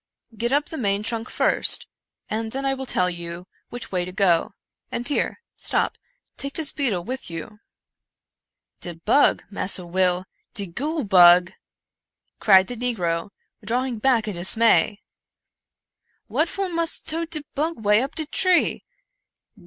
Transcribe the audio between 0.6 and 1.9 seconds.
the main trunk first,